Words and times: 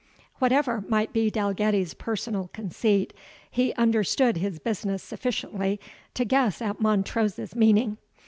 Whatever 0.39 0.83
might 0.89 1.13
be 1.13 1.29
Dalgetty's 1.29 1.93
personal 1.93 2.49
conceit, 2.53 3.13
he 3.51 3.71
understood 3.75 4.37
his 4.37 4.57
business 4.57 5.03
sufficiently 5.03 5.79
to 6.15 6.25
guess 6.25 6.59
at 6.59 6.81
Montrose's 6.81 7.55
meaning. 7.55 7.99